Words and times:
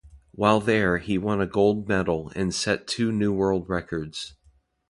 While 0.31 0.61
there 0.61 0.97
he 0.97 1.19
won 1.19 1.41
a 1.41 1.45
Gold 1.45 1.87
Medal 1.87 2.31
and 2.35 2.55
set 2.55 2.87
two 2.87 3.11
new 3.11 3.31
world 3.31 3.69
records. 3.69 4.33